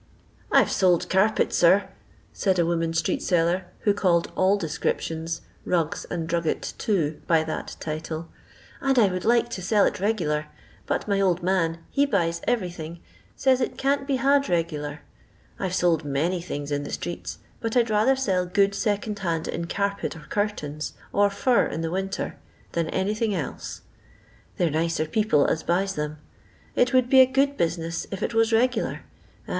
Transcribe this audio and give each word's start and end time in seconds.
"I 0.51 0.63
've 0.65 0.71
sold 0.71 1.07
carpet, 1.11 1.53
sir," 1.53 1.87
said 2.33 2.57
a 2.57 2.65
woman 2.65 2.91
street 2.91 3.21
seller, 3.21 3.65
who 3.81 3.93
called 3.93 4.31
all 4.35 4.57
descriptions— 4.57 5.41
rugs 5.63 6.05
and 6.05 6.27
drugget 6.27 6.73
too— 6.79 7.19
by 7.27 7.43
that 7.43 7.75
title;" 7.79 8.27
and 8.81 8.97
I 8.97 9.09
would 9.11 9.25
like 9.25 9.49
to 9.49 9.61
sell 9.61 9.85
it 9.85 9.99
regular, 9.99 10.47
but 10.87 11.07
my 11.07 11.21
old 11.21 11.43
man— 11.43 11.77
he 11.91 12.07
buys 12.07 12.41
every 12.47 12.71
thing— 12.71 12.99
says 13.35 13.61
it 13.61 13.77
can't 13.77 14.07
be 14.07 14.15
had 14.15 14.49
regular. 14.49 15.01
I've 15.59 15.75
sold 15.75 16.03
many 16.03 16.41
things 16.41 16.71
in 16.71 16.81
the 16.81 16.91
streets, 16.91 17.37
but 17.59 17.77
I 17.77 17.83
'd 17.83 17.91
rather 17.91 18.15
sell 18.15 18.47
good 18.47 18.73
second 18.73 19.19
hand 19.19 19.47
in 19.47 19.67
carpet 19.67 20.15
or 20.15 20.21
curtains, 20.31 20.93
or 21.13 21.29
far 21.29 21.67
in 21.67 21.91
winter, 21.91 22.37
than 22.71 22.87
anything 22.89 23.35
else. 23.35 23.81
They 24.57 24.65
're 24.67 24.71
nicer 24.71 25.05
people 25.05 25.45
as 25.45 25.61
buys 25.61 25.93
them. 25.93 26.17
It 26.75 26.91
would 26.91 27.07
be 27.07 27.19
a 27.21 27.27
good 27.27 27.55
business 27.55 28.07
if 28.09 28.23
it 28.23 28.33
was 28.33 28.51
regular. 28.51 29.01
Ah! 29.47 29.49